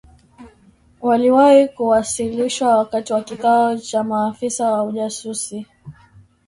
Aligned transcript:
waliwahi 1.01 1.67
kuwasilishwa 1.67 2.77
wakati 2.77 3.13
wa 3.13 3.21
kikao 3.23 3.77
cha 3.77 4.03
maafisa 4.03 4.71
wa 4.71 4.83
ujasusi 4.83 5.67